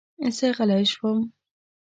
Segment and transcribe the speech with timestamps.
[0.37, 1.19] زه غلی شوم.